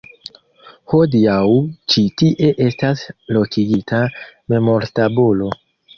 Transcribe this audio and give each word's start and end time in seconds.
Hodiaŭ 0.93 1.43
ĉi 1.93 2.03
tie 2.21 2.49
estas 2.69 3.03
lokigita 3.37 4.01
memortabulo. 4.55 5.53